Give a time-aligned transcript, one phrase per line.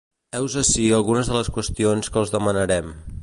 [0.37, 2.91] Heus ací algunes de les qüestions que els demanarem.